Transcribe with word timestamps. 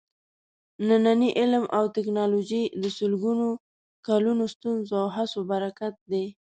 نننی 0.87 1.29
علم 1.39 1.63
او 1.77 1.83
ټېکنالوجي 1.95 2.63
د 2.81 2.83
سلګونو 2.97 3.47
کالونو 4.07 4.43
ستونزو 4.53 4.93
او 5.01 5.07
هڅو 5.15 5.39
برکت 5.51 5.95
دی. 6.11 6.25